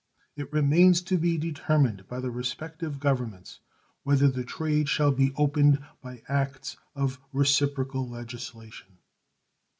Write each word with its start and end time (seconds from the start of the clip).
It 0.35 0.51
remains 0.51 0.99
to 1.03 1.17
be 1.19 1.37
determined 1.37 2.07
by 2.07 2.21
the 2.21 2.31
respective 2.31 2.99
Governments 2.99 3.59
whether 4.01 4.27
the 4.29 4.43
trade 4.43 4.89
shall 4.89 5.11
be 5.11 5.31
opened 5.37 5.77
by 6.01 6.23
acts 6.27 6.75
of 6.95 7.19
reciprocal 7.31 8.09
legislation. 8.09 8.97